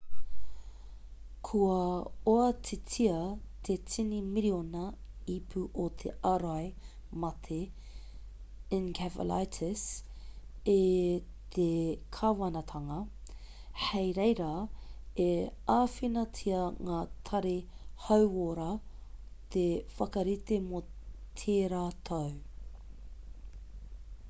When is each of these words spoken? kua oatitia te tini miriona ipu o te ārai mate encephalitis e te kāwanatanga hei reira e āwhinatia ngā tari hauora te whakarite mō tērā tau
kua 1.47 1.81
oatitia 2.31 3.17
te 3.65 3.73
tini 3.89 4.19
miriona 4.29 4.85
ipu 5.33 5.61
o 5.83 5.85
te 6.03 6.13
ārai 6.29 6.63
mate 7.23 7.59
encephalitis 8.77 9.83
e 10.73 10.79
te 11.57 11.67
kāwanatanga 12.17 12.99
hei 13.83 14.09
reira 14.21 14.49
e 15.29 15.29
āwhinatia 15.77 16.65
ngā 16.89 17.03
tari 17.31 17.55
hauora 18.07 18.69
te 19.57 19.67
whakarite 20.01 20.61
mō 20.73 20.83
tērā 21.45 21.87
tau 22.11 22.35